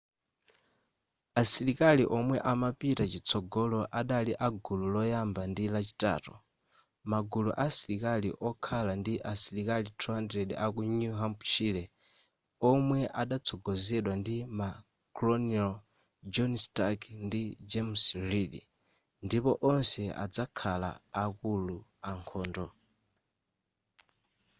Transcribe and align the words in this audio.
asilikali 1.41 2.03
omwe 2.17 2.37
amapita 2.51 3.03
chitsogolo 3.11 3.79
adali 3.99 4.33
a 4.45 4.47
gulu 4.63 4.85
loyamba 4.95 5.41
ndi 5.51 5.63
lachitatu 5.73 6.33
magulu 7.11 7.51
asilikali 7.65 8.29
okhala 8.49 8.91
ndi 9.01 9.13
asilikali 9.31 9.89
200 9.99 10.57
aku 10.65 10.81
new 10.99 11.13
hampshire 11.21 11.83
omwe 12.71 12.99
adatsogozedwa 13.21 14.13
ndi 14.21 14.37
ma 14.57 14.69
colonel 15.17 15.71
john 16.33 16.53
stark 16.65 17.01
ndi 17.25 17.43
james 17.71 18.03
reed 18.29 18.53
ndipo 19.25 19.51
onse 19.71 20.01
adazakhala 20.23 20.89
akulu 21.23 21.77
ankhondo 22.09 22.67